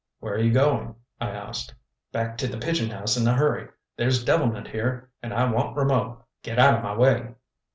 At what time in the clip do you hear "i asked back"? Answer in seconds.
1.19-2.35